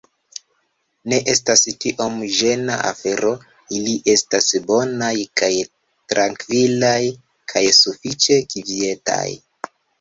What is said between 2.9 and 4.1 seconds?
afero ili